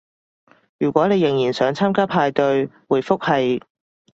[0.79, 3.61] 如果你仍然想參與派對，回覆係